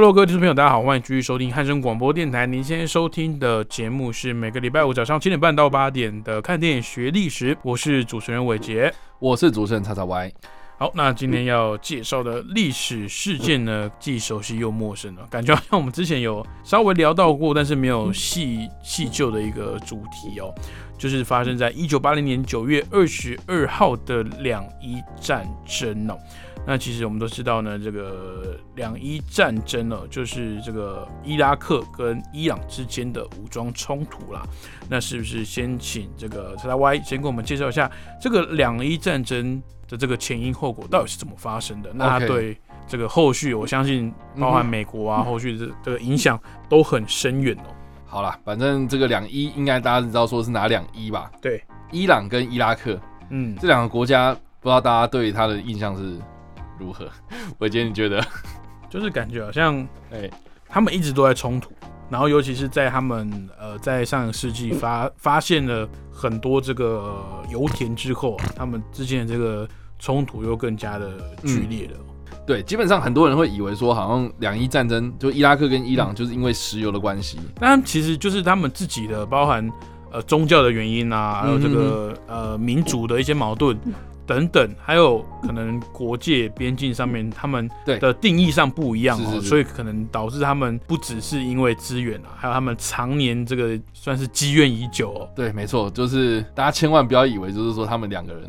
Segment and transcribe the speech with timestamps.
[0.00, 2.46] 各位听众朋友，大家好，欢迎继续收听汉声广播电台。
[2.46, 10.32] 您现在收听的节目是每个礼拜五早上七点半到八点的《看电影学历史》，我是主持人伟杰，我是主持人叉叉 Y。
[10.80, 20.50] 好，那今天要介绍的历史事件呢，既熟悉又陌生了，感觉好像我们之前有稍微聊到过，但是没有细细究的一个主题哦，
[20.96, 26.16] 就是发生在一九八零年九月二十二号的两伊战争哦。
[26.66, 34.42] 那其实我们都知道呢，这个两伊战争呢，就是这个伊拉克跟伊朗之间的武装冲突啦。
[34.88, 41.90] 那是不是先请这个叉叉 Y 先给我们介绍一下这个两伊战争的这个前因后果到底是怎么发生的？
[41.92, 47.74] 那它对这个后续，我相信包含美国啊，后续的这个影响都很深远哦。
[48.06, 51.30] 好了，反正这个两伊应该大家知道说是哪两伊吧？
[51.42, 56.18] 对，伊朗跟伊拉克，嗯，这两个国家不知道大家对他的印象是？
[56.78, 57.06] 如何？
[57.58, 58.24] 伟杰，你觉得？
[58.88, 60.30] 就是感觉好像，哎，
[60.66, 61.70] 他们一直都在冲突，
[62.08, 69.68] 然后尤其是在他们呃在上个世纪发发现了很多这个油田之后，他们之间的这个
[70.00, 71.12] 冲突又更加的
[71.44, 71.92] 剧烈了。
[72.44, 79.70] 对，基本上很多人会以为说，好像两伊战争就伊拉克跟伊朗就是因为石油的关系，但其实就是他们自己的包含
[80.10, 83.78] 呃宗教的原因啊，还有这个呃民族的一些矛盾。
[84.26, 95.28] 等等，还有可能国界边境上面他们的定义上不一样哦，所以可能导致他们不只是因为资源啊，还有他们常年这个算是积怨已久哦。
[95.34, 98.48] 对，没错，就是大家千万不要以为就是说他们两个人，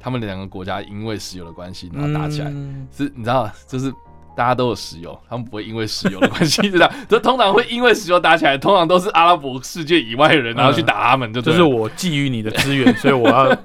[0.00, 2.50] 他们两个国家因为石油的关系然后打起来，
[2.90, 3.92] 是你知道，就是
[4.36, 13.56] 大家都有石油，他们不会因为石油的关系这样，就通常会因为石油打起来，通常都是阿拉伯世界以外的人然后去打他们，就就是我觊觎你的资源，所以我要。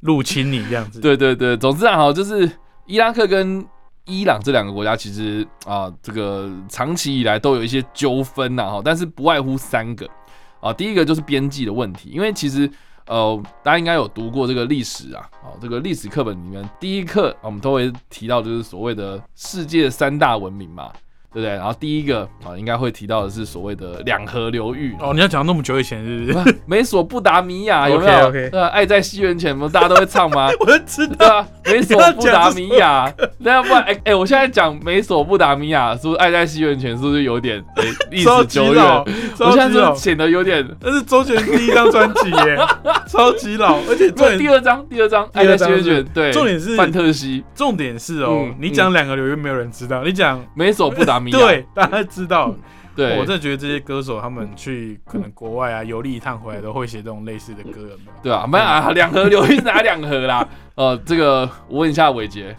[0.00, 2.48] 入侵你这样子，对 对对，总之啊，好，就是
[2.84, 3.66] 伊拉克跟
[4.04, 10.06] 伊朗这两个国家，其实啊，这个长期以来都有一些纠纷呐，哈，但是不外乎三个
[10.60, 12.70] 啊，第一个就是边际的问题，因为其实
[13.06, 20.92] 呃，大家应该有读过这个历史啊，哦，这个历史课本里面第一课我们都会提到，就是所谓的世界三大文明嘛。
[21.36, 21.50] 对不对？
[21.54, 25.12] 然后第一个啊，应该会提到的是所谓的两河流域哦。
[25.12, 26.56] 你要讲那么久以前是不是？
[26.64, 28.32] 美索不达米亚有没有？
[28.32, 30.48] 对爱在西元前，不大家都会唱吗？
[30.60, 31.46] 我知道。
[31.66, 36.92] 美索不达米亚，那要不然哎哎，我现在讲美索不达米亚，是不是爱在西元前？
[36.96, 37.62] 是不是有点
[38.10, 38.84] 历史久远？
[39.40, 40.66] 我现在是显得有点。
[40.80, 42.56] 那是周杰伦第一张专辑耶，
[43.08, 43.76] 超级老。
[43.88, 47.44] 而且这第二张，第二张爱在西元前，对，重点是范特西。
[47.54, 51.32] 重点是哦，你讲两个流域没有人知道，你讲美索不达米。
[51.32, 52.54] 对，大家知道。
[52.94, 57.98] 对，我真的觉得这些歌手他们去可能国外啊游历一趟回来都会写这种类似的歌，有没有？
[58.22, 60.48] 对啊，没有啊，两河流域哪两河啦？
[60.76, 62.56] 呃， 这个我问一下伟杰，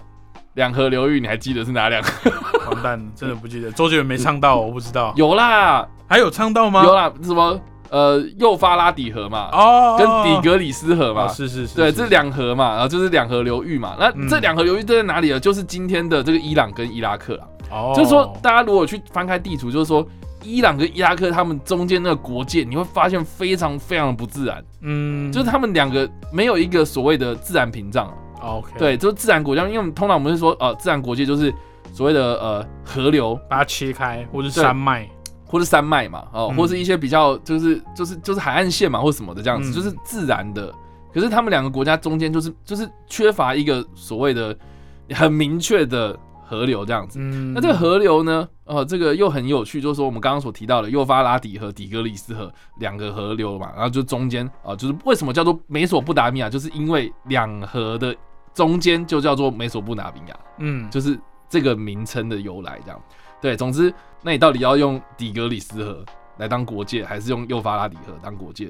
[0.54, 2.32] 两河流域你还记得是哪两河？
[2.72, 3.72] 完蛋，真的不记得。
[3.72, 5.12] 周杰伦没唱到，我不知道。
[5.18, 6.84] 有啦，还有唱到吗？
[6.84, 7.60] 有啦，什么？
[7.90, 13.96] 呃，幼发拉底河嘛，哦，跟底格里斯河嘛，是是是，对，这两河嘛，然后就是两河流域嘛。
[13.98, 15.40] 那这两河流域都在哪里呢？
[15.40, 17.48] 就是今天的这个伊朗跟伊拉克了。
[17.70, 20.08] 哦，就是说，大家如果去翻开地图，就是说，
[20.44, 24.64] 伊朗跟伊拉克他们中间那个国界，你会发现非常非常的不自然。
[24.82, 28.12] 嗯，就是他们两个没有一个所谓的自然屏障。
[28.42, 31.54] OK，对，就是自然国家，因为我们通常我们是说，呃，自然国界就是
[31.92, 35.10] 所谓的呃河流把它切开，或者山脉。
[35.50, 40.70] 或是山脉嘛，哦，或是一些比较就是就是就是海岸线嘛，或什么的这样子，就是自然的。
[41.14, 44.54] 可是他们两个国家中间就是就是缺乏一个所谓的
[45.12, 47.20] 很明确的河流这样子。
[47.20, 58.16] 那这个河流呢，呃，这个又很有趣，就是说我们刚刚所提到的幼发拉底河底格里斯河两个河流嘛，然后就中间啊，就是为什么叫做美索不达米亚，就是因为两河的
[58.54, 63.02] 中间就叫做美索不达米亚，嗯，就是这个名称的由来这样。
[63.42, 66.04] 对，总之，那你到底要用底格里斯河
[66.38, 68.70] 来当国界，还是用幼发拉底河当国界？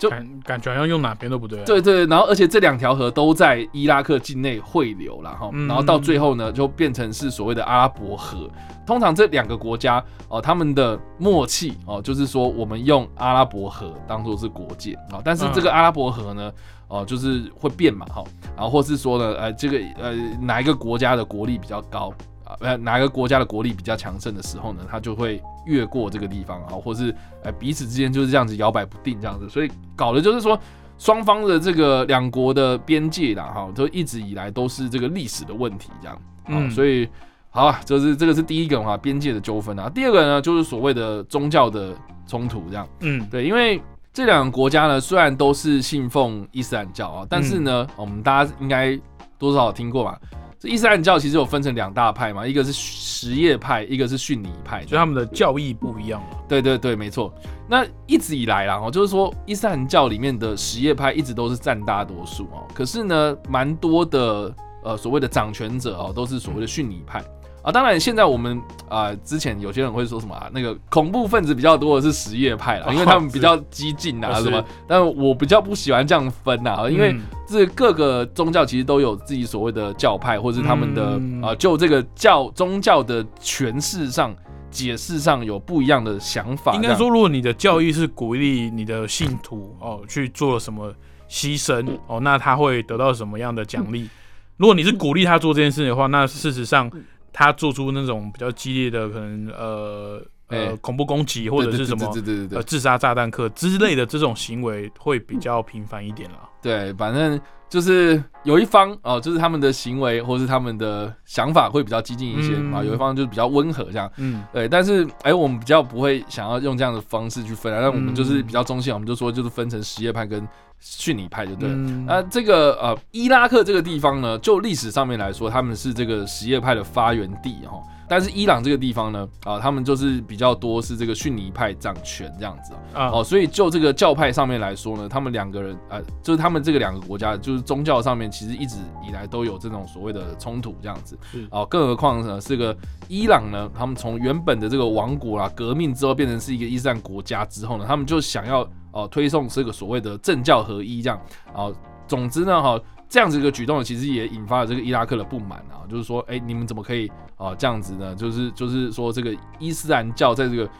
[0.00, 1.62] 就感感觉好像用哪边都不对。
[1.64, 8.48] 对对，然后而且这两条河都在伊拉克境内汇流了哈，然后到最后呢，就变成是所谓的阿拉伯河。
[8.86, 16.50] 通常这两个国家哦，他们的默契哦，就是说我们用阿拉伯河当做是国界啊，但是这个阿拉伯河呢，
[16.88, 18.24] 哦，就是会变嘛哈，
[18.56, 22.12] 然后或是说呢，呃，这个呃哪一个国家的国力比较高？
[22.60, 30.58] 呃哪个国家的国力比较强盛的时候呢，他就会越过这个地方啊，或是呃彼此之间就是这样子摇摆不定这样子，所以搞的就是说
[30.98, 37.08] 双方的这个两国的边界啦，哈，都一直以来都是这个历史的问题这样，嗯，所以
[37.50, 41.94] 好啊，就是这个是第一个哈，边界的纠纷啊，第二个呢就是所谓的宗教的
[42.26, 43.80] 冲突这样，嗯，对，因为。
[44.12, 48.98] 这两个国家呢，虽然都是信奉伊斯兰教啊，但是呢，我们大家应该
[49.38, 50.20] 多少听过吧？
[50.60, 57.32] 这伊斯兰教其实有分成两大派嘛，一个是什叶派，一个是逊尼派，所以他们的教义不一样对对对，没错。
[57.66, 64.54] 那一直以来啦，哦，就是说伊斯兰教里面的什叶派一直都是占大多数哦，可是呢，蛮多的
[64.84, 67.24] 呃所谓的掌权者哦，都是所谓的逊尼派。
[67.62, 68.58] 啊，当然，现在我们
[68.88, 74.64] 啊，之前有些人会说什么啊，那个恐怖分子比较多的是什叶派啦，因为他们比较激进啊，什么？
[74.86, 77.14] 但我比较不喜欢这样分呐，因为
[77.46, 84.34] 这各个宗教其实都有自己所谓的教派，或者是他们的啊，就这个教宗教的诠释上、
[84.70, 86.74] 解释上有不一样的想法。
[86.74, 90.90] 应该说，如果你的教义是鼓励你的信徒哦去做什么
[91.28, 94.08] 牺牲哦，那他会得到什么样的奖励？
[94.56, 96.90] 如果你是鼓励他做这件事的话，那事实上。
[97.32, 102.12] 他做出那种比较激烈的，可能呃呃恐怖攻击或者是什么
[102.50, 106.48] 呃自杀炸弹客之类的这种行为会比较频繁一点了。
[106.62, 114.10] 对，反正就是有一方哦，就是他们的行为或是他们的想法会比较激进一些啊，有一方就是比较温和这样。
[114.16, 114.68] 嗯，对。
[114.68, 120.46] 但是哎，我们比较不会想要用这样的方式去分啊，那我们就是比较中性，我们就说就是分成实业派跟。
[120.80, 121.68] 逊尼派就对，
[122.06, 127.80] 那这个呃伊拉克这个地方呢，就历史上面来说，他们是这个什叶派的发源地哈。
[128.10, 138.78] 但是伊朗这个地方呢，啊，他们就是比较多是这个逊尼派掌权这样子啊，哦，所以就这个教派上面来说呢，他们两个人啊，就是他们这个两个国家，就是宗教上面其实一直
[139.08, 141.16] 以来都有这种所谓的冲突这样子，
[141.52, 142.76] 哦，更何况呢，这个
[143.06, 148.68] 伊朗呢，他们从原本的这个王国啦，革命之后变成是一个伊斯兰国家之后呢，他们就想要。
[148.92, 151.16] 哦，推送这个所谓的政教合一这样，
[151.54, 151.70] 啊，
[152.08, 152.76] 总之呢，哈，
[153.10, 158.14] 这样子一个举动，其实也引发了这个伊拉克的不满啊，就是说，哎，你们怎么可以啊这样子呢？
[158.14, 160.70] 就是就是说，这个伊斯兰教在这个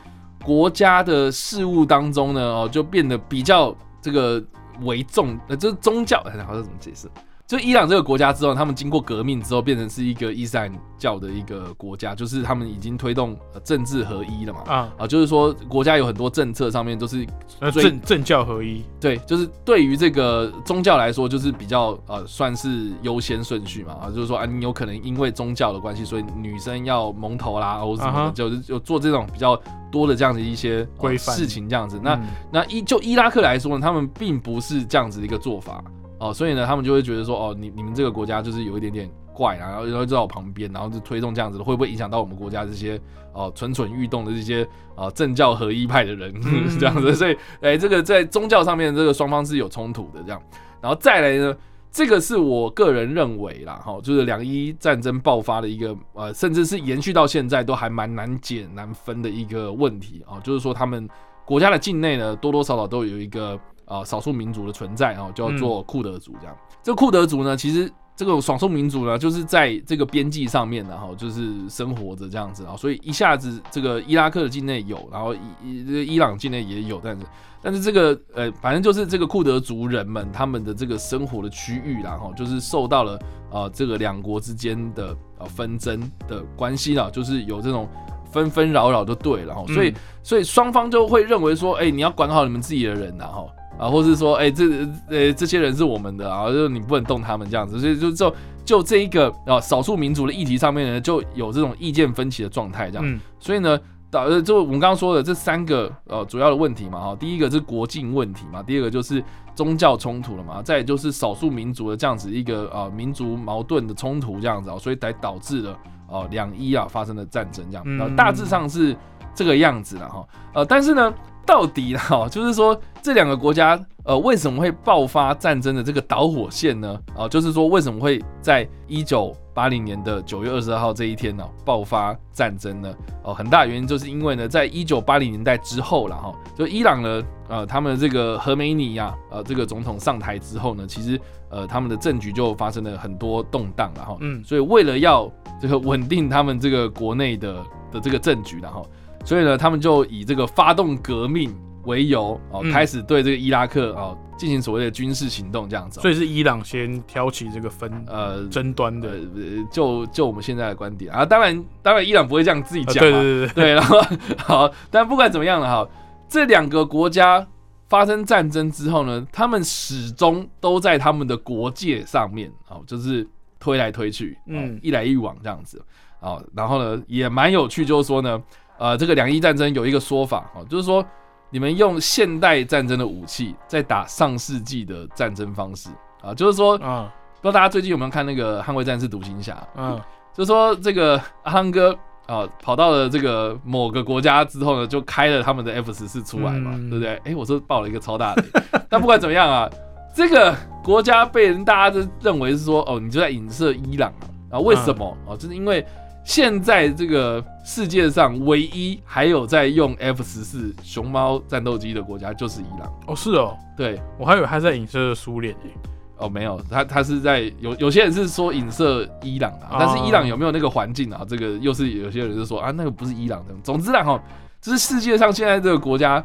[0.45, 4.41] 国家的事务当中呢，哦，就变得比较这个
[4.83, 7.11] 为重，呃，这是宗教，好像怎么解释？
[7.51, 14.61] 就伊朗这个国家之后，他们经过革命之后，变成是一个伊斯兰教的一个国家，就是他们已经推动政治合一了嘛。
[14.69, 17.27] 啊啊，就是说国家有很多政策上面都是
[17.75, 18.85] 政政教合一。
[19.01, 23.95] 对，就是对于这个宗教来说，就是比较呃算是优先顺序嘛。
[23.95, 29.61] 啊，就是说啊，你有可能因为宗教的关系，所以女生要蒙头啦，或者什么，就是就做这种比较
[29.91, 31.99] 多的这样的一些规范事情这样子。
[32.01, 32.17] 那
[32.53, 35.83] 那伊就伊拉克来说呢，他们并不是这样子的一个做法。
[36.21, 43.01] 哦，所以呢，他们就会觉得说，哦，你你们这个国家就是有一点点怪啊，然后然后就在我旁边，然后就推动这样子的，会不会影响到我们国家这些
[43.33, 46.31] 哦蠢蠢欲动的这些啊政教合一派的人
[46.79, 47.15] 这样子？
[47.15, 50.39] 所以，哎，这个在宗教上面，这个双方是有冲突的这样。
[50.83, 51.57] 然后再来呢，
[51.91, 61.09] 这个是我个人认为啦，哈，就是两伊战争爆发的一个呃，甚至是延续到现在都还蛮难解难分的一个问题啊，就是说他们
[61.47, 63.59] 国家的境内呢，多多少少都有一个。
[63.91, 66.57] 啊，少数民族的存在啊，叫做库德族这样。
[66.81, 72.77] 这个库德族呢，其实这个少数民族呢，就是在这个边际上面，然后就是生活着这样子啊。
[72.77, 77.27] 所以一下子这个伊拉克的境内有，然后伊这个伊朗境内也有，但是
[77.61, 83.19] 但是这个呃，反正就是这个库德族人们他们的这个生活的区域，然后就是受到了
[83.51, 87.89] 啊这个两国之间的啊纷争的关系了，就是有这种
[88.31, 89.65] 纷纷扰扰就对了哈。
[89.75, 89.93] 所以
[90.23, 93.47] 所以双方就会认为说，哎，你要管好你们自己的人呐哈。
[93.81, 94.65] 啊，或是说，哎，这
[95.09, 103.21] 呃，这些人是我们的啊，就你不能动他们这样子，所以就就就这一个啊，少数民族的议题上面呢，就有这种意见分歧的状态这样。
[103.39, 118.95] 所以呢，导呃，就我们刚刚说的这三个呃主要的问题嘛，哈，第一个是国境问题嘛，第二个就是宗教冲突了嘛，再就是少数民族的这样子一个啊民族矛盾的冲突这样子啊，所以才导致了哦两伊啊发生的战争这样，呃，大致上是
[119.35, 121.11] 这个样子了哈，呃，但是呢。
[121.47, 127.01] 到底哈，就是说这两个国家呃为什么会爆发战争的这个导火线呢？
[127.17, 132.95] 啊，就是说为什么会在一九八零年的九月二十二号这一天呢爆发战争呢？
[133.25, 145.31] 哦，很大原因就是因为呢，在一九八零年代之后了哈，就伊朗呢呃他们这个何梅尼呀呃这个总统上台之后呢，其实呃他们的政局就发生了很多动荡了哈，嗯，所以为了要
[145.61, 147.55] 这个稳定他们这个国内的
[147.91, 148.87] 的这个政局然后。
[149.25, 152.71] 所以呢，他们就以这个发动革命为由哦，嗯。
[152.73, 156.01] 开始对这个伊拉克哦进行所谓的军事行动这样子。
[156.01, 156.03] 哦。
[156.03, 161.13] 所以是伊朗先挑起这个纷呃，争端的，，呃就就我们现在的观点。
[161.13, 164.01] 啊，当然当然伊朗不会这样自己呃讲嘛，对对对对，对，然后
[164.39, 165.89] 好，但不管怎么样了哈，
[166.29, 167.47] 这两个国家
[167.89, 175.83] 发生战争之后呢，他们始终都在他们的国界上面，哦，就是推来推去，嗯嗯，一来一往这样子，
[176.21, 178.41] 哦，然后呢也蛮有趣，就是说呢，
[178.81, 181.05] 呃，这个两伊战争有一个说法，哦，就是说
[181.51, 185.91] 你们用现代战争的武器在打上世纪的战争方式
[186.23, 189.53] 啊，就是说，不知啊道大家最近有没有看那个《捍卫战士独行侠》？
[189.77, 190.01] 嗯
[190.33, 191.93] 就说这个阿汤哥
[192.27, 197.21] 啊，跑到了这个某个国家之后呢，就开了他们的 F 十四出来嘛，嗯对不对？
[197.25, 198.45] 哎、我说爆了一个超大的，
[198.89, 199.69] 但不管怎么样啊，
[200.15, 204.11] 这个国家被人大家都认为是说，哦，你就在影射伊朗
[204.51, 205.17] 啊，啊，为什么？
[205.27, 205.85] 哦，就是因为
[206.31, 214.01] 现在这个世界上唯一还有在用 F 十四熊猫战斗机的国家就是伊朗，哦是哦，对。
[214.17, 215.71] 我还以为他在影射苏联诶，
[216.19, 221.27] 哦，没有，他他是在有有些人是说影射伊朗啊，但是伊朗有没有那个环境啊？
[221.29, 223.55] 这个又是有些人是说啊，那个不是伊朗的。
[223.65, 224.23] 总之啦哈，
[224.61, 226.25] 就是世界上现在这个国家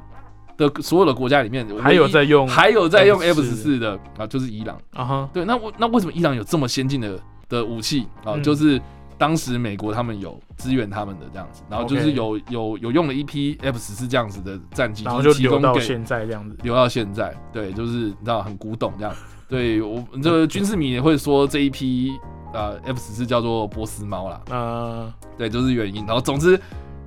[0.55, 4.77] 的所有的国家里面，还有在用还有在用 F F14 十四的啊，就是伊朗。
[4.93, 7.19] 啊哈，对，那我那为什么伊朗有这么先进的
[7.49, 8.35] 的武器啊？
[8.35, 8.79] 嗯就是
[9.17, 19.15] 当时美国他们有支援他们的这样子，然后就是有有有用了一批 F 十四这样子的战机，然后就就是留到现在这样子，留到现在，对，就是你知道很古董这样。
[19.47, 22.17] 对我这个军事迷也会说这一批
[22.51, 26.05] 呃 F 十四叫做波斯猫啦，呃，对，就是原因。
[26.05, 26.59] 然后总之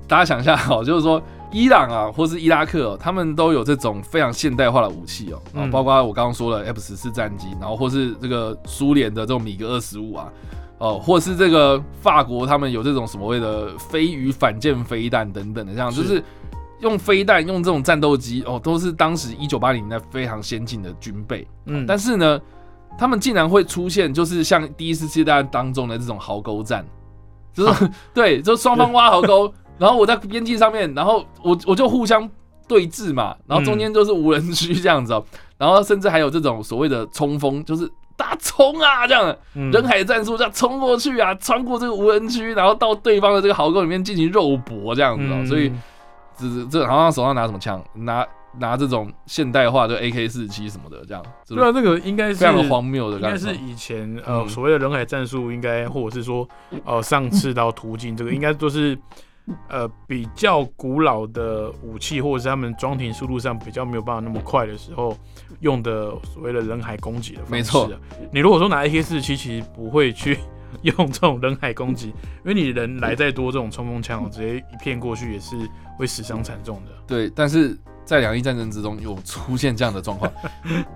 [0.06, 10.32] 大家想一下哦，就是说伊朗啊或是伊拉克、哦，他们都有这种非常现代化的武器哦，然后嗯包括我刚刚说的 F 十四战机，然后或是这个苏联的这种米格二十五啊。
[10.78, 16.22] 哦，或是这个法国，他们有这种所谓的飞鱼反舰飞弹等等的，这样就是
[16.80, 21.46] 用飞弹用这种战斗机哦，都是当时一九八零年代非常先进的军备。
[21.66, 22.40] 嗯，但是呢，
[22.96, 26.86] 他们竟然会出现，就是像第一次世界大战当中的这种壕沟战，
[27.52, 32.30] 就是对，就双方挖壕沟，然后我在边境上面，然后我我就互相
[32.68, 35.24] 对峙嘛，然后中间就是无人区这样子哦，
[35.56, 39.70] 然后甚至还有这种所谓的冲锋，就是大家冲啊这样，嗯。
[39.70, 45.46] 人海战术这样冲过去啊，穿过这个无人区，然后到对方的这个壕沟里面进行肉搏这样子哦，嗯。
[45.46, 45.72] 所以
[46.36, 48.26] 这这好像手上拿什么枪，拿
[48.58, 53.54] 拿这种现代化的 AK 四七什么的这样，对啊，这个应该是非常的荒谬的应该是。
[53.54, 54.48] 以前呃嗯。
[54.48, 56.48] 所谓的人海战术，应该或者是说
[56.84, 58.98] 呃上次到途径，这个应该都是
[59.68, 65.16] 呃比较古老的武器，或者是他们装填速度上比较没有办法那么快的时候
[65.60, 67.50] 用的所谓的人海攻击的方式、啊。
[67.50, 67.90] 没错，
[68.32, 70.38] 你如果说拿 AK 四七，其实不会去
[70.82, 75.56] 用这种人海攻击，因为你人来再多，这种冲锋枪哦直接一片过去也是
[75.96, 76.92] 会死伤惨重的。
[77.06, 77.76] 对，但是
[78.08, 80.32] 在两伊战争之中有出现这样的状况，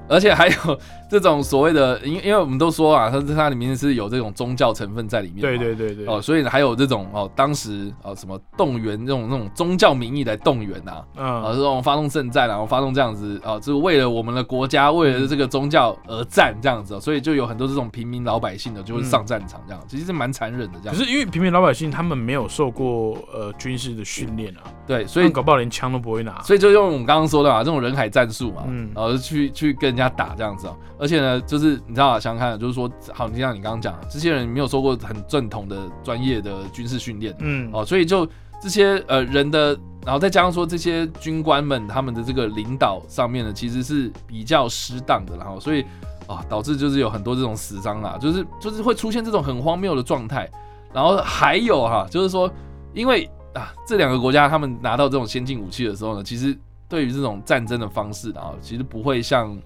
[0.09, 0.54] 而且还有
[1.11, 20.97] 这种所谓的，因因为我们都说啊，它它里面是有这种宗教成分在里面，对对对对，哦，所以还有这种哦，当时哦什么动员这种那种宗教名义来动员呐、啊，嗯，这种发动圣战啊，然后发动这样子啊，就是为了我们的国家，为了这个宗教而战这样子、哦，所以就有很多这种平民老百姓的就会上战场这样，其实是蛮残忍的这样。
[20.97, 26.40] 可是因为平民老百姓他们没有受过呃军事的训练啊，对，所所以以搞不好连枪都不会拿。
[26.40, 30.76] 所以就用我们刚刚说的啊，这种人海战术嘛，嗯然后去去跟人家打这样子哦。
[30.99, 38.26] 而且呢，就是你知道啊，想想看，就是说，好，你像你刚刚讲，这些人没有受过很正统的专业的军事训练嗯，哦，所以就
[38.61, 45.85] 这些呃人的，然后再加上说这些军官们他们的这个领导上面呢，其实是比较失当的，然后所以
[46.26, 50.49] 啊，导致就是有很多这种死伤啊，就是就是会出现这种很荒谬的状态。
[50.94, 52.52] 然后还有哈、就是说，
[52.92, 56.54] 因为啊这两个国家他们拿到这种先进武器的时候呢，其实
[56.92, 59.58] 对于这种战争的方式啊，其实不会像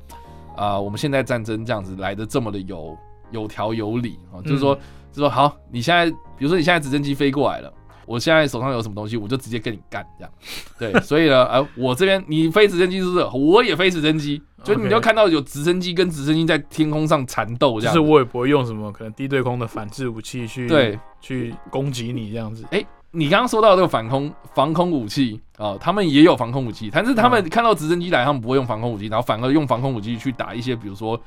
[0.55, 2.97] 啊我们现在战争这样子来的这么的有
[3.33, 7.73] 有条有理啊，就是说，就是说好，你现在比如说你现在直升机飞过来了。
[8.07, 10.33] 我现在手上有什么东西，我就直接跟你干，这样，
[10.79, 13.25] 对，所以呢，呃， 我这边你飞直升机是不是？
[13.35, 22.65] 我也飞直升机，就你 OK 就看到有直升机跟直升机在天空上缠斗这样子，就是我也不会用什么可能低对空的反制武器去对去攻击你这样子。
[23.17, 31.19] 你刚刚说到这个反空防空武器哦，他们也有防空武器，但是他们看到直升机来，他们不会用防空武器，然后反而用防空武器去打一些，比如说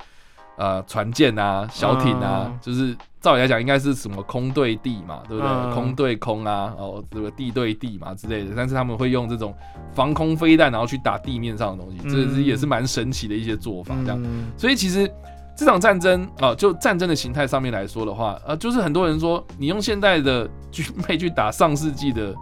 [0.56, 2.58] 呃船舰啊、小艇啊，嗯。
[2.62, 5.50] 就是照理来讲应该是什么空对地嘛，对不对？
[5.50, 5.70] 嗯。
[5.72, 9.52] 空对空啊，哦，这个地对地嘛之类的，但是他们会用这种
[9.92, 14.22] 防空飞弹，然后去打地面上的东西，这也是蛮神奇的一些做法，这样。
[14.22, 14.52] 嗯。
[14.56, 15.10] 所以其实
[15.60, 22.34] 这场战争啊、就战争的形态上面来说的话，呃，就是很多人说你用现代的军备去打上世纪的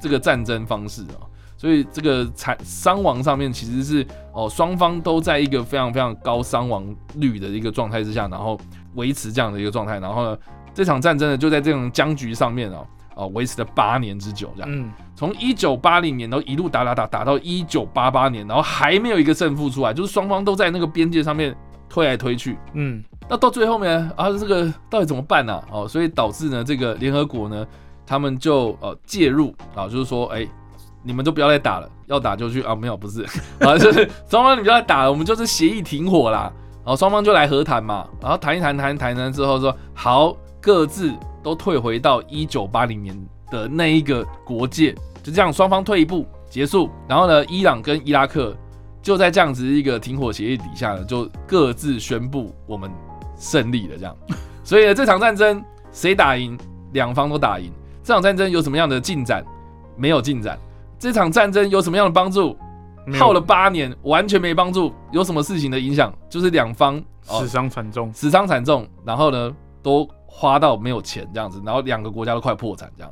[0.00, 1.18] 这个战争方式啊、
[1.56, 6.86] 所以这个惨伤亡上面其实是哦双方都在一个非常非常高伤亡
[7.16, 8.56] 率的一个状态之下，然后
[8.94, 10.38] 维持这样的一个状态，然后呢
[10.72, 12.86] 这场战争呢就在这种僵局上面哦
[13.16, 21.52] 哦维持了八年之久，这样，嗯，从一九八零年然后一路打打打打到一九八八年，然后还没有一个胜负出来，就是双方都在那个边界上面
[21.90, 27.66] 推来推去，嗯，那到最后面啊，这个到底怎么办呢、哦，所以导致呢，这个联合国呢，
[28.06, 29.52] 他们就呃介入。
[29.74, 30.46] 啊，就是说，哎、
[31.02, 33.22] 你们都不要再打了，要打就去啊，没有不是。
[33.60, 36.52] 啊，就是双方你不要再打了，我们就是协议停火啦，
[36.84, 43.16] 然后双方就来和谈嘛，然后谈一谈谈一谈呢之后说好，各自都退回到一九八零年
[43.50, 44.92] 的那一个国界，
[45.22, 48.56] 就这样双方退一步结束，然后呢，伊朗跟伊拉克
[49.02, 52.90] 就在这样子一个停火协议底下呢，就各自宣布我们
[53.36, 54.16] 胜利了，这样。
[54.62, 56.58] 所以呢，这场战争谁打赢，
[56.92, 57.72] 两方都打赢。
[58.02, 59.44] 这场战争有什么样的进展？
[59.96, 60.58] 没有进展。
[60.98, 62.56] 这场战争有什么样的帮助？
[63.18, 64.92] 耗了八年，完全没帮助。
[65.10, 66.12] 有什么事情的影响？
[66.28, 69.50] 就是两方哦死伤惨重，死伤惨重，然后呢
[69.82, 73.10] 都花到没有钱这样子，然后两个国家都快破产这样。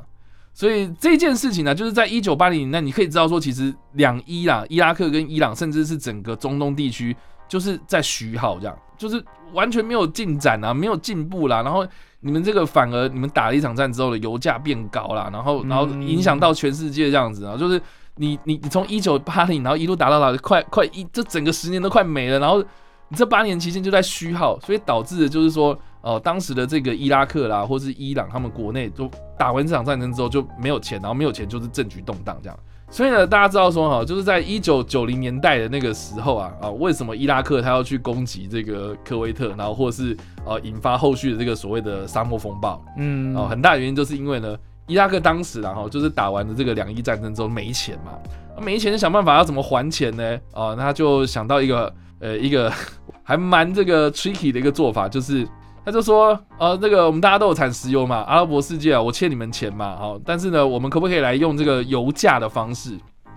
[0.59, 7.15] 所以这件事情呢，就是在一九八零年代，你可以知道说，其实两伊啦，伊拉克跟伊朗，甚至是整个中东地区，
[7.47, 9.23] 就是在虚耗这样，就是
[9.53, 11.61] 完全没有进展啊，没有进步啦。
[11.63, 11.87] 然后
[12.19, 17.81] 你们这个反而你们打了一场战之后的油价变高啦，然后然后影响到全世界这样子啊，就是
[18.15, 22.61] 你你你从一九八零然后一路打到打，快快一这整个十年都快没了，然后
[23.07, 32.57] 你这八年期间就在虚耗，所以导致的就是说，哦、当时的这个伊拉克啦，或是伊朗，他们国内就打完这场战争之后就没有钱，然后没有钱就是政局动荡这样。
[32.91, 42.83] 所以呢，大家知道说哈，就是在一九九零年代的那个时候啊啊，为什么伊拉克他要去攻击这个科威特，然后或是呃引发后续的这个所谓的沙漠风暴？
[42.97, 48.13] 嗯，哦，很大的原因就是因为呢，伊拉克当时然后就是打完了这个两伊战争之后没钱嘛，
[48.55, 50.39] 啊没钱就想办法要怎么还钱呢？
[50.53, 52.73] 哦，那他就想到一个呃一个
[53.21, 55.47] 还蛮这个 tricky 的一个做法，就是
[55.89, 62.95] 他就说，呃，那个我们大家都有产石油嘛，阿拉伯世界啊，我欠你们钱嘛，好、但是呢，我们可不可以来用这个油价的方式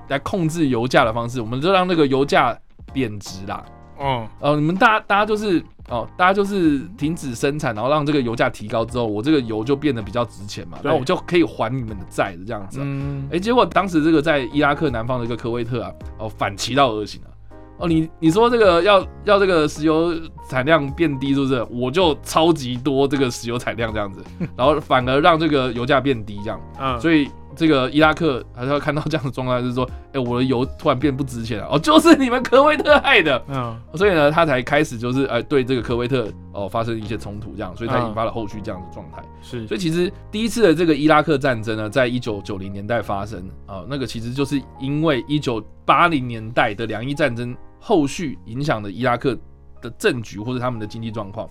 [0.09, 2.55] 来控制油价的方式，我们就让那个油价
[2.93, 3.65] 贬值啦。
[3.99, 12.83] 哦，哦，你们大家大家就是哦，大家就是停止生产，然后让这个油价提高之后，我这个油就变得比较值钱嘛，对然后我就可以还你们的债的这样子、啊。
[12.87, 17.32] 嗯哎、，结果当时这个在伊拉克南方的一个科威特啊，哦，反其道而行啊。
[17.79, 20.15] 哦，你你说这个要要这个石油
[20.49, 21.67] 产量变低，是不是？
[21.71, 24.23] 我就超级多这个石油产量这样子，
[24.57, 26.61] 然后反而让这个油价变低这样。
[26.79, 33.43] 嗯，所以这个伊拉克还是要看到这样的状态，就是说， 哎、我的油突然变不值钱了，哦， 就是你们科威特害的。
[33.49, 39.23] 嗯，所以呢，他才开始就是呃对这个科威特哦发生一些冲突，这样，所以才嗯引发了后续这样的状态。
[39.43, 49.37] 是，所以其实第一次的这个伊拉克战争呢，在一九九零年代发生啊、那个其实就是因为一九八零年代的两伊战争后续影响的伊拉克
[49.81, 51.49] 的政局或者他们的经济状况。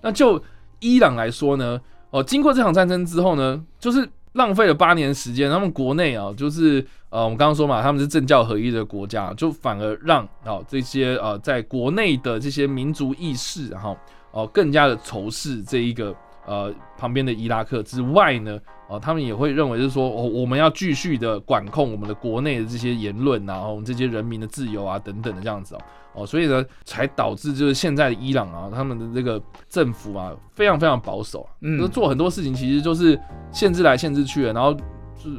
[0.00, 0.42] 那就
[0.80, 13.96] 伊朗来说呢，哦，经过这场战争之后呢，就是浪费了八年时间，他们国内啊，就是呃，我们刚刚说嘛，他们是政教合一的国家，就反而让哦这些呃在国内的这些民族意识，然后
[14.32, 16.14] 哦更加的仇视这一个
[16.46, 25.78] 呃旁边的伊拉克之外呢，哦他们也会认为是说，哦我们要继续的管控我们的国内的这些言论啊，然后我们这些人民的自由啊等等的这样子哦。
[26.16, 31.76] 哦，所以呢，才导致就是现在的伊朗啊，他们的这个政府啊，非常非常保守啊，嗯。
[31.80, 33.18] 就做很多事情其实就是
[33.50, 35.30] 限制来限制去的，然后就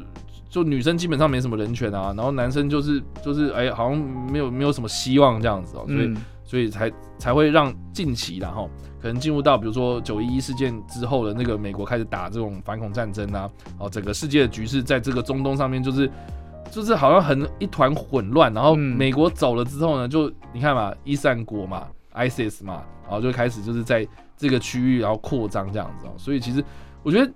[0.50, 3.98] 就女生基本上没什么人权啊，然后男生就是就是哎，好像
[4.30, 6.16] 没有没有什么希望这样子哦，所以、嗯，
[6.46, 8.70] 所以才才会让近期然后
[9.02, 16.10] 可能进入到比如说九一一事件之后的那个美国开始打这种反恐战争啊，哦，整个世界的局势在这个中东上面就是
[16.70, 24.06] 就是好像很一团混乱，然后嗯美国走了之后呢，就你看嘛，伊斯兰国嘛，ISIS 嘛，然后就开始就是在
[24.36, 26.64] 这个区域然后扩张这样子哦，所以其实
[27.02, 27.30] 我觉得。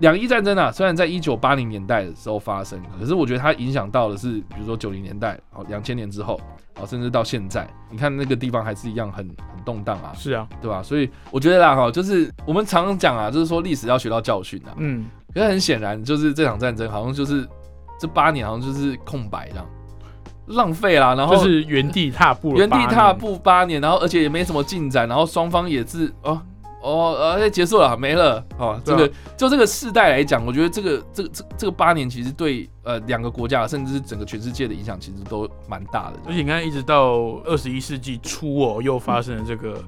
[0.00, 6.38] 两伊战争啊，虽然在一九八零年代的时候发生，可是我觉得它影响到的是，比如说九零年代，哦，两千年之后，
[6.78, 10.82] 哦，甚至到现在，你看那个地方还是一样很很动荡啊，是啊，对吧？
[10.82, 14.74] 所以我觉得啦，哈，就是我们常常讲啊，就是说历史要学到教训啊。
[14.76, 17.48] 嗯，可是很显然，就是这场战争好像就是
[17.98, 19.66] 这八年好像就是空白这样，
[20.48, 26.38] 浪费啦，然后就是原地踏步原地，踏步八年，然后而且也没什么进展，然后双方也是哦
[26.86, 36.20] 哦呃结束了没了哦，这个就这个世代来讲，我觉得这个这个这这个八年其实对呃两个国家甚至是整个全世界的影响其实都蛮大的。
[36.26, 39.82] 而且你看，一直到二十一世纪初哦，又发生了这个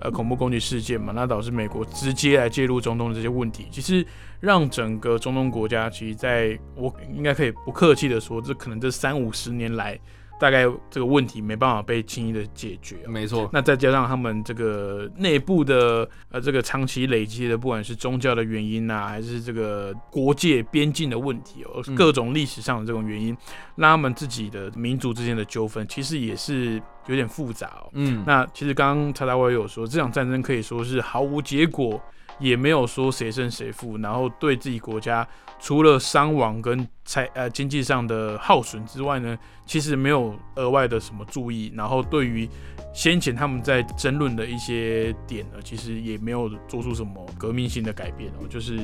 [0.00, 4.06] 呃恐怖攻击事件嘛，那导致美国直接来介入中东的这些问题，其实
[4.40, 9.98] 让整个中东国家，其实在我应该可以不客气的说，这可能这三五十年来。
[10.38, 13.48] 大概这个问题没办法被轻易的解决，没错。
[13.52, 23.36] 那再加上他们这个内部的呃这个长期累积的，不管是宗教的原因呐，还是这个国界边境的问题哦，各种历史上的这种原因，
[23.76, 27.90] 让他们自己的民族之间的纠纷，其实也是有点复杂哦。
[27.92, 32.02] 嗯，那其实刚刚查大威有说，这场战争可以说是毫无结果。
[32.38, 35.26] 也没有说谁胜谁负，然后对自己国家
[35.60, 41.72] 除了伤亡跟财呃经济上的耗损之外呢，其实没有额外的什么注意。
[41.74, 42.48] 然后对于
[42.92, 48.78] 先前他们在争论的一些点呢，其实也没有做出什么革命性的改变哦，就是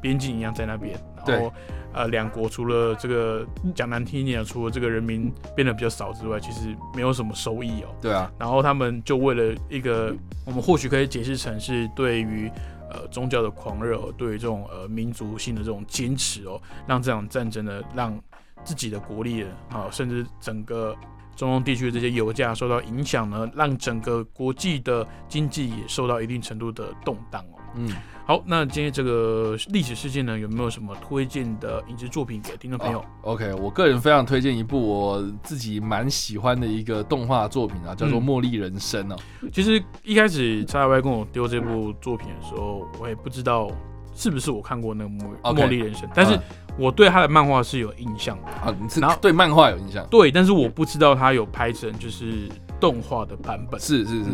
[0.00, 0.98] 边境一样在那边。
[1.26, 1.52] 然后
[1.92, 7.88] 呃，两国除了这个讲难听一点，除了这个人民变得比较少之外，其实没有什么收益哦。
[8.00, 8.30] 对啊。
[8.38, 12.50] 然后他们就为了一个，我们或许可以解释成是对于。
[12.92, 18.18] 呃，宗教的狂热，对于这种呃民族性的这种坚持哦，让这场战争呢，让
[18.64, 20.96] 自己的国力啊，甚至整个
[21.40, 27.56] 中东地区的这些油价受到影响呢，让整个国际的经济也受到一定程度的动荡哦。
[27.76, 27.88] 嗯。
[28.26, 39.16] 好，那今天这个历史事件呢，有没有什么推荐的影视作品给听众朋友？OK，我个人非常推荐一部我自己蛮喜欢的一个动画作品啊，叫做《茉莉人生》哦。
[39.50, 43.68] 其实一开始叉 Y 跟我丢这部作品的时候，我也不知道
[44.14, 45.10] 是不是我看过那个
[45.42, 46.38] 《茉茉莉人生》，但是
[46.80, 48.74] 我对他的漫画是有印象的啊。
[49.00, 52.48] 然后对漫画有印象，对，但是我不知道他有拍成就是
[52.80, 53.78] 动画的版本。
[53.78, 54.30] 是是是。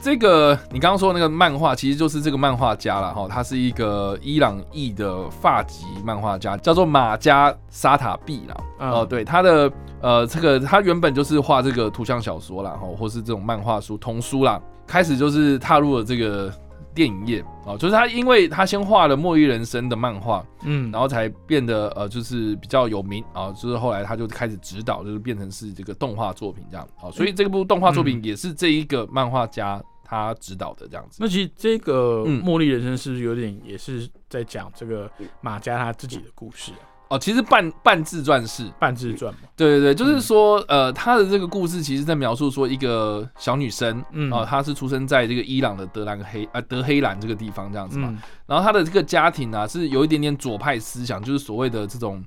[0.00, 8.56] 这个你刚刚说那个漫画，其实就是这个漫画家了哈，他是一个伊朗裔的发籍漫画家，叫做马加沙塔毕啦。
[8.78, 16.52] 哦，对，他的呃，这个他原本就是画这个图像小说啦，哈，或是这种漫画书、童书啦，开始就是踏入了这个。
[16.94, 31.18] 电影业啊，就是他，因为他先画了《末日人生》的漫画，嗯，然后才变得呃，就是比较有名啊，就是后来他就开始指导，就是变成是这个动画作品这样，好，所以这部动画作品也是这一个漫画家他指导的这样子。
[31.20, 36.72] 那其实这个《茉莉人生》是不是有点也是在讲这个马家他自己的故事？
[37.12, 39.40] 哦，其实半半自传式半自传嘛？
[39.54, 52.24] 对对对，就是说，呃，他的这个故事其实在描述说一个小女生，嗯，啊，她是出生在这个伊朗的德兰黑啊德黑兰这个地方这样子嘛，然后她的这个家庭呢是有一点点左派思想，就是所谓的这种，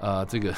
[0.00, 0.54] 呃，这个。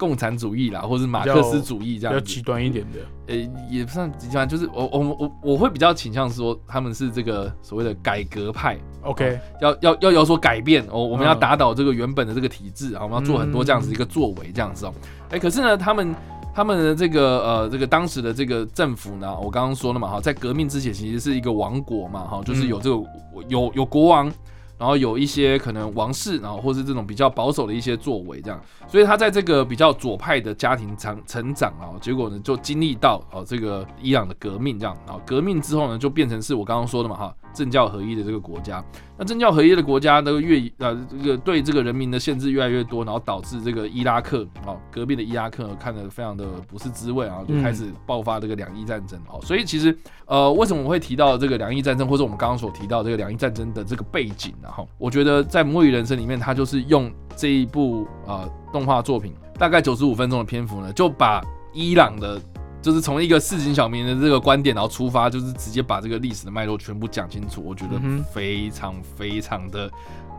[0.00, 3.36] 共产主义啦，或者马克思主义这样，比较极端一点的，呃，
[3.68, 14.94] 也不算极端，就是我我我我会比较倾向说他们是这个所谓的改革派，OK，要要要有所改变哦，我们要打倒这个原本的这个体制啊，我们要做很多这样子一个作为这样子哦，
[15.28, 16.14] 哎，可是呢，他们
[16.54, 23.02] 他们的这个呃这个当时的这个政府呢，我刚刚说了嘛哈，在革命之前其实是一个王国嘛哈，就是有这个
[23.48, 24.32] 有有国王。
[24.80, 37.36] 然后有一些可能王室，然后或是这种比较保守的一些作为，这样，所以他在这个比较左派的家庭长成长啊，结果呢就经历到哦这个伊朗的革命这样，然后革命之后呢就变成是我刚刚说的嘛哈。
[37.52, 38.82] 政教合一的这个国家，
[39.18, 49.40] 那政教合一的国家呢，越呃这个对这个人民的限制越来越多，然后导致这个伊拉克啊隔壁的伊拉克看得非常的不是滋味啊，就开始爆发这个两伊战争哦。
[49.42, 54.68] 所以其实呃为什么我会提到这个两伊战争，或者我们刚刚所提到这个两伊战争的这个背景呢？
[54.70, 62.40] 哈，我觉得在《魔语人生》里面，他就是用这一部呃动画作品，大概九十五分钟的篇幅呢，就把伊朗的。
[62.82, 68.00] 就是从一个市井小民的这个观点，然后出发，就是直接把这个历史的脉络全部讲清楚，我觉得
[68.32, 69.90] 非常非常的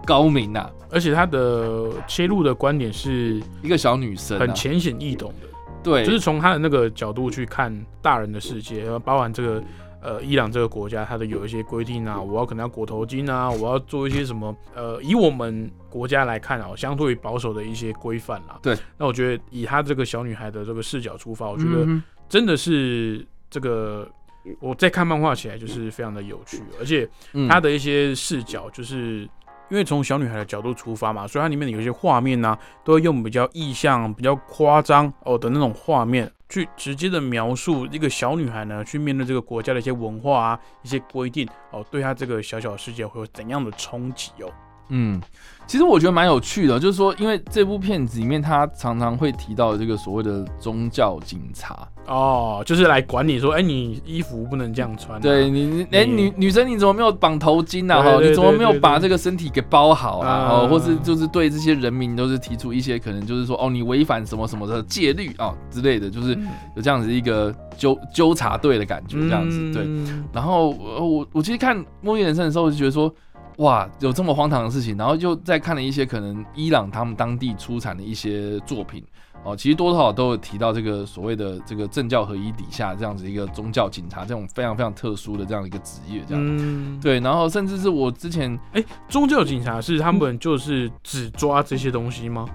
[0.05, 0.69] 高明呐。
[0.89, 5.47] 而且他的切入的观点是一个小女生，很浅显易懂的。
[5.83, 9.63] 对，就是从他的那个角度去看大人的世界，包含这个
[10.01, 18.59] 呃伊朗这个国家，它的有一些规定啊，我要可能要裹头巾啊，我要做一些什么呃，以我们国家来看啊，相对于保守的一些规范啦。
[18.61, 21.87] 对，那我觉得以她这个小女孩的这个视角出发，我觉得。
[22.31, 24.09] 真的是这个，
[24.61, 27.05] 我在看漫画起来就是非常的有趣，而且
[27.49, 29.29] 它的一些视角，就是
[29.69, 44.49] 因为从小女孩的角度出发嘛，所以它里面的有些画面呢，都会用比较意象、比较夸张哦的那种画面，去直接的描述一个小女孩呢，去面对这个国家的一些文化啊、一些规定哦，对她这个小小世界会有怎样的冲击哦。
[44.91, 45.19] 嗯，
[45.65, 51.87] 其实我觉得蛮有趣的，就是说，因为这部片子里面，他常常会提到这个所谓的宗教警察。
[52.07, 55.21] 哦，就是来管你说，哎，你衣服不能这样穿。
[55.21, 58.03] 对你，哎，女女生你怎么没有绑头巾啊？
[58.03, 60.49] 哈，你怎么没有把这个身体给包好啊？
[60.51, 66.37] 哦，或是就是对这些人民都是提出一些可能就是说，哦，你违反什么什么的戒律啊之类的，就是
[66.75, 69.71] 有这样子一个纠纠察队的感觉，这样子。
[69.71, 69.87] 对，
[70.33, 73.13] 然后我我其实看《末日人生》的时候，就觉得说。
[73.57, 79.03] 哇，有这么荒唐的事情，然后又再看了一些可能伊朗他们当地出产的一些作品
[79.43, 92.45] 哦，其实多多少少都有提到这个所谓的这个政教合一底下这样子一个宗教警察这种非常非常特殊的这样一个职业，这样对，然后甚至是我之前哎，宗教警察是他们就是只抓这些东西吗？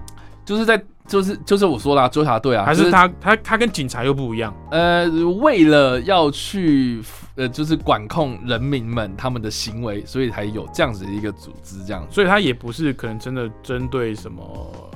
[0.45, 4.53] 就是在就是就是我说啦，纠察队啊，还是他他他跟警察又不一样？
[4.71, 5.07] 呃，
[5.41, 7.01] 为了要去。
[7.37, 12.05] 呃，就是管控人民们他们的行为，所以才有这样子的一个组织，这样。
[12.09, 14.43] 所以他也不是可能真的针对什么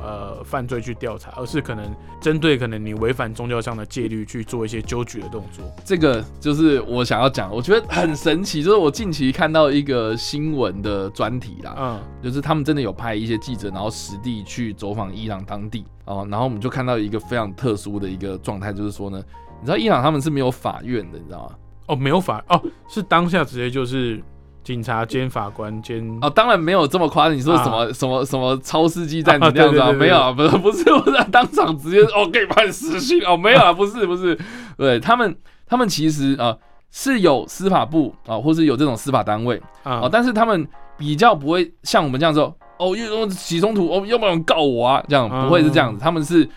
[0.02, 5.64] 呃犯罪去调查，而是可能针对可能你违反宗教上的戒律去做一些纠举的动作。
[5.86, 19.24] 这个就是我想要讲，我觉得很神奇，就是我近期看到一个新闻的专题啦，嗯，就是他们真的有派一些记者，然后实地去走访伊朗当地哦，然后我们就看到一个非常特殊的一个状态，就是说呢，
[19.60, 21.56] 你知道伊朗他们是没有法院的，你知道吗？
[21.92, 24.24] 哦，没有法哦，是当下直接就是
[24.64, 27.36] 警察兼法官兼哦，当然没有这么夸张。
[27.36, 29.92] 你说什么什么什么超司机战这 样子啊？
[29.92, 34.40] 没有啊，不是不是，不是当场直接哦可以判死刑哦，没有啊，不是不是，
[34.78, 35.36] 对他们
[35.68, 36.56] 他们其实啊
[36.92, 40.66] 是有司法部啊，或是有这种司法单位啊，但是他们
[40.98, 46.48] 比较不会像我们这样说哦，又起冲突哦，要不然告我啊，这样不会是这样子，他们是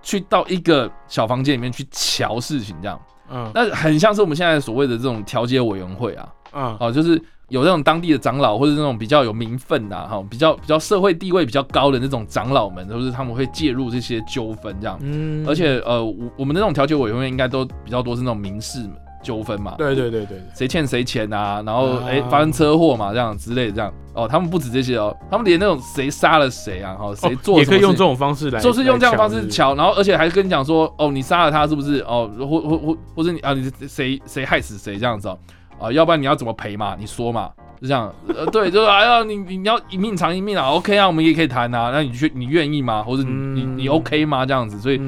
[0.00, 2.98] 去到一个小房间里面去瞧事情这样。
[3.30, 18.82] 嗯，那很像是我们现在所谓的这种调解委员会啊，嗯，哦，就是有那种当地的长老或者那种比较有名分的哈，比较比较社会地位比较高的那种长老们，就是他们会介入这些纠纷这样，嗯，而且呃，我我们那种调解委员会应该都比较多是那种民事
[19.22, 23.92] 纠纷嘛，对对对对，谁欠谁钱啊，然后哎发生车祸嘛，这样之类的这样。
[24.14, 32.00] 哦，他们不止这些哦，他们连那种谁杀了谁啊，哈，谁做也可以用这种方式来，就是用这样方式瞧，然后而且还跟你讲说，哦，你杀了他是不是？
[32.00, 35.38] 哦，或或或或者你啊，你谁谁害死谁这样子哦，
[35.78, 36.96] 啊，要不然你要怎么赔嘛？
[36.98, 37.48] 你说嘛，
[37.80, 43.04] 就这样，呃，对，就是哎呀，你你要一命偿一命啊，OK 啊，我们也可以谈啊，那你去你愿意吗？
[43.04, 44.44] 或者你你 OK 吗？
[44.44, 45.00] 这样子，所以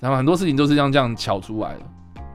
[0.00, 1.80] 然后很多事情都是这样这样巧出来的。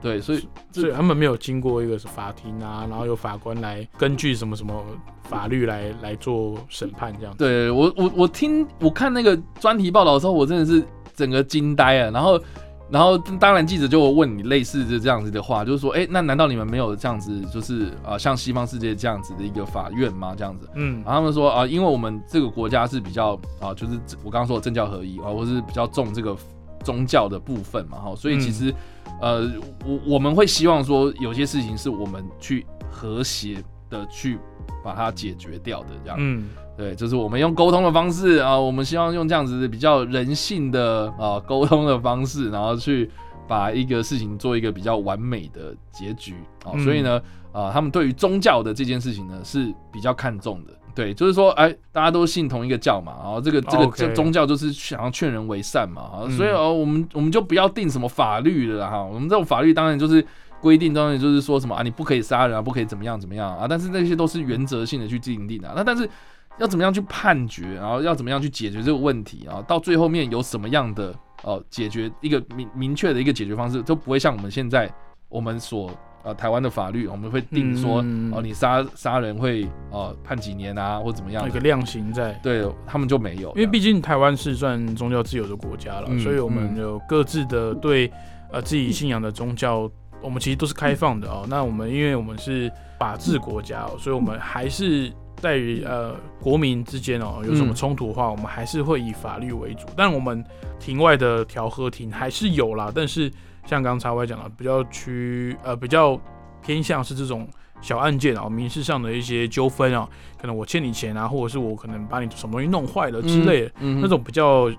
[0.02, 4.84] 对，所以所以他们没有经过一个法庭啊，然后由法官来根据什么什么
[5.24, 7.36] 法律来来做审判这样。
[7.38, 10.84] 对我我我听我看那个专题报道的时候，我真的是
[11.16, 12.12] 整个惊呆了。
[12.12, 12.42] 然后
[12.90, 20.34] 然后当然记者就问你类似的这样子的话，就是说，哎，那难道你们没有这样子，就是啊，像西方世界这样子的一个法院吗？
[20.36, 26.36] 这样子，嗯，然后他们说啊，因为我们这个国家是比较啊，就是我刚刚说的政教合一啊，或是比较重这个
[26.84, 28.74] 宗教的部分嘛，哈，所以其实。
[29.22, 29.52] 呃，
[29.86, 34.40] 我我们会希望说，有些事情是我们去和谐的去
[34.82, 36.16] 把它解决掉的，这样。
[36.18, 43.12] 嗯，对，就是我们用沟通的方式啊，我们希望用这样子比较人性的啊沟通的方式，然后去
[43.46, 46.72] 把一个事情做一个比较完美的结局啊。
[46.82, 50.74] 所以呢，啊，他们对于宗教的这件事情呢是比较看重的。
[51.00, 60.22] 对，就是说，哎，大家都信同一个教嘛，然后这个这个这宗教就是想要劝人为善嘛，啊，所以哦，我们我们就不要定什么法律了哈，我们这种法律当然就是
[60.60, 66.10] 规定，当然就是说什么啊，你不可以杀人啊，不可以怎么样怎么样啊，但是那些都是原则性的去定定的，那但是
[66.58, 74.94] 要怎么样去判决，然后要怎么样去解决这个问题啊，到最后面有什么样的哦解决一个明明确的一个解决方式，都不会像我们现在
[75.30, 75.90] 我们所。
[76.22, 78.00] 呃，台湾的法律我们会定说，
[78.34, 81.48] 哦，你杀杀人会呃判几年啊，或怎么样？
[81.48, 82.34] 一个量刑在。
[82.44, 88.12] 对他们就没有，因为毕竟台湾是算宗教自由的国家了，所以我们有各自的对
[88.52, 89.90] 呃自己信仰的宗教，
[90.22, 91.46] 我们其实都是开放的哦。
[91.50, 99.86] 那我们因为我们是法治国家，所以我们还是在于呃国民之间哦有什么冲突的话，我们还是会以法律为主。
[99.96, 100.44] 但我们
[100.80, 103.32] 庭外的调和庭还是有啦，但是。
[103.70, 106.20] 像刚才我讲的，比较趋呃比较
[106.60, 107.48] 偏向是这种
[107.82, 110.10] 小案件啊，民事上的一些纠纷啊，
[110.42, 114.72] 可能我欠你钱啊，或者是我可能把你什么东西弄坏了之类的，那种比较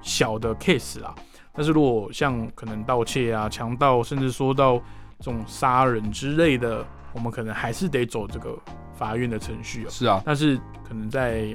[0.00, 1.14] 小的 case 啊。
[1.52, 4.78] 但是如果像可能盗窃啊、强盗，甚至说到
[5.18, 6.82] 这种杀人之类的，
[7.12, 8.58] 我们可能还是得走这个
[8.94, 9.90] 法院的程序哦。
[9.90, 10.56] 是啊，但是
[10.88, 11.54] 可能在。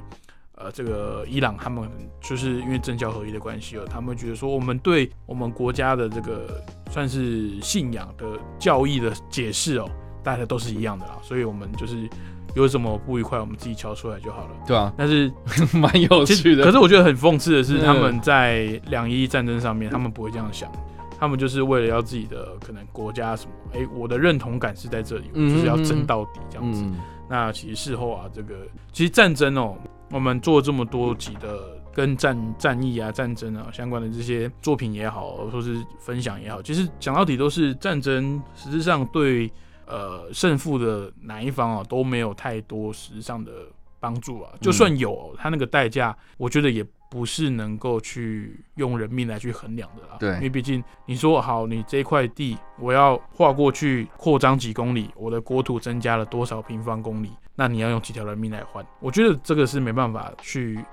[0.56, 1.90] 呃，这个伊朗他们
[2.22, 9.90] 就是因为政教合一的关系哦，他们觉得说我们对我们国家的这个算是信仰的教义的解释哦，
[10.24, 12.08] 大家都是一样的啦，所以我们就是
[12.56, 14.52] 有什么不愉快，我们自己敲出来就好了。
[14.68, 15.32] 对啊，但是
[15.76, 16.64] 蛮有趣的。
[16.64, 20.72] 可是我觉得很讽刺的是，嗯他们在两伊战争上面，他们不会这样想，
[21.20, 26.84] 他们就是为了要自己的可能国家什么，哎、我的认同感是在这里，我就是要争到底这样子。
[26.86, 26.96] 嗯，
[27.28, 28.54] 那其实事后啊，这个
[28.92, 29.76] 其实战争哦，
[30.14, 39.52] 我们做这么多集的跟战战役啊、战争啊相关的这些作品也好，或是分享也好，其实讲到底都是战争，实质上对
[39.88, 43.52] 呃胜负的哪一方啊都没有太多实质上的
[44.00, 44.52] 帮助啊。
[44.62, 46.86] 就算有，它那个代价，我觉得也。
[47.14, 58.84] 不是能够去用人命来去衡量的啦，对因为毕竟你说好，你这块地我要划过去扩张几公里，我的国土增加了多少平方公里，那你要用几条人命来换？
[59.00, 60.84] 我觉得这个是没办法去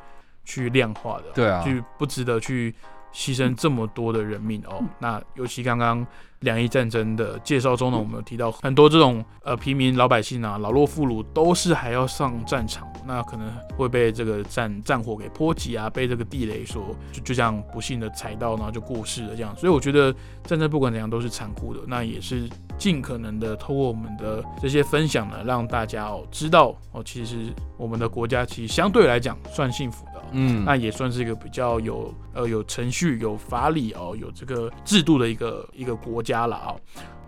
[0.44, 2.74] 去量化的，对啊就不值得去
[3.12, 4.82] 牺牲这么多的人命哦。
[4.98, 6.06] 那尤其刚刚
[6.40, 19.54] 两伊战争的介绍中呢，我们有提到很多这种呃平民老百姓啊、老弱妇孺都是还要上战场，那可能会被这个战战火给波及啊，被这个地雷所就就这样不幸的踩到，然后就过世了这样。
[19.56, 22.48] 所以我觉得战争不管怎样都是残酷的，那也是
[22.80, 30.22] 尽可能的透过我们的这些分享呢，让大家哦知道哦，其实我们的国家其实相对来讲算幸福的、哦。
[30.32, 36.74] 嗯，那也算是一个比较有呃有程序、有法理哦、有这个制度的一个一个国家了啊、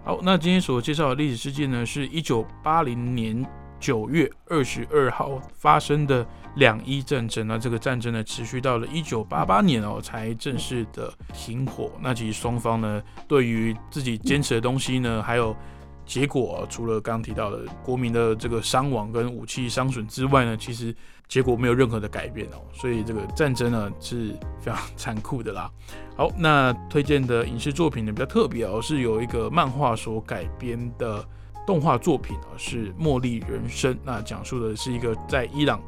[0.05, 3.45] 好，那今天所介绍的历史事件呢，是一九八零年
[3.83, 7.49] 九月二十二号发生的两伊战争。
[7.49, 11.91] 那这个战争呢，持续到了一九八八年哦，才正式的停火。
[12.01, 15.55] 那其实双方呢，对于自己坚持的东西呢，还有
[16.07, 20.95] 结果、除了刚刚提到的国民的这个伤亡跟武器伤损之外呢，其实
[21.27, 24.29] 结果没有任何的改变哦，所以这个战争呢是
[24.61, 25.69] 非常残酷的啦。
[26.17, 31.27] 好，那推荐的影视作品呢比较特别哦，是有一个漫画所改编的
[31.73, 35.81] 动画作品呢，是《茉莉人生》，那讲述的是一个在伊朗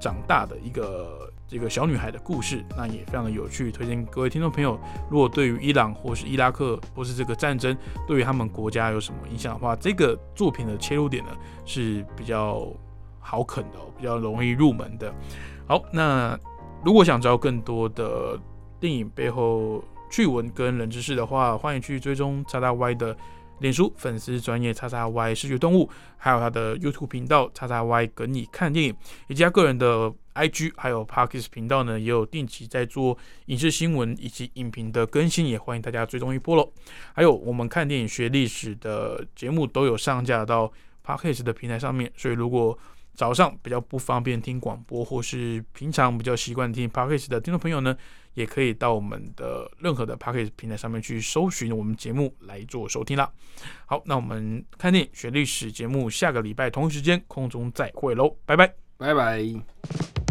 [0.00, 4.76] 长大的一个这个小女孩的故事，那也非常的有趣，推荐各位听众朋友，
[5.08, 11.30] 如果对于伊朗或是伊拉克或是这个战争对于他们国家有什么影响的话，这个作品的切入点呢
[11.64, 12.66] 是比较
[13.20, 15.14] 好啃的、比较容易入门的。
[15.68, 16.36] 好，那
[16.84, 18.36] 如果想知道更多的
[18.80, 23.16] 电影背后趣闻跟冷知识的话，欢迎去追踪叉叉 Y 的
[23.60, 28.96] 脸书粉丝专业叉叉 Y 视觉动物，还有他的 YouTube 频道叉叉 Y 跟你看电影，
[29.28, 36.72] 以及他个人的 IG 还有 Parkes 频道呢，也有定期在做影视新闻以及影评的更新，也欢迎大家追踪一波喽。
[37.12, 40.72] 还有我们看电影学历史的节目都有上架到
[41.04, 42.78] Parkes 的平台上面，所以如果
[43.18, 47.96] 早上比较不方便听广播，或是平常比较习惯听 Podcast 的听众朋友呢，
[48.34, 53.28] 也可以到我们的任何的 Podcast 平台上面去搜寻我们节目来做收听啦。
[53.86, 58.72] 好，那我们看电影学历史节目下个礼拜同一时间空中再会喽，拜拜。
[58.96, 60.27] 拜拜。